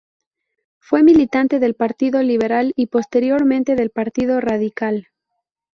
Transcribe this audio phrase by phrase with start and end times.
[0.79, 5.09] Fue militante del Partido Liberal y posteriormente del Partido Radical.